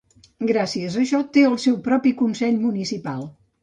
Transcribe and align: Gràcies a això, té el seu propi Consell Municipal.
Gràcies 0.51 0.97
a 0.97 1.03
això, 1.03 1.21
té 1.37 1.45
el 1.51 1.59
seu 1.67 1.79
propi 1.91 2.17
Consell 2.25 2.63
Municipal. 2.67 3.27